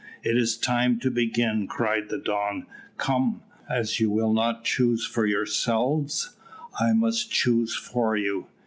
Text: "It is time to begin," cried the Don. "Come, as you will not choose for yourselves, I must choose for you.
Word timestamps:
"It 0.23 0.35
is 0.35 0.57
time 0.57 0.97
to 1.01 1.11
begin," 1.11 1.67
cried 1.67 2.09
the 2.09 2.17
Don. 2.17 2.65
"Come, 2.97 3.43
as 3.69 3.99
you 3.99 4.09
will 4.09 4.33
not 4.33 4.63
choose 4.63 5.05
for 5.05 5.27
yourselves, 5.27 6.35
I 6.79 6.93
must 6.93 7.29
choose 7.31 7.75
for 7.75 8.17
you. 8.17 8.47